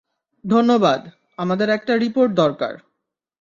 [0.45, 1.01] ধন্যবাদ-
[1.37, 2.73] আমাদের একটা রিপোর্ট দরকার।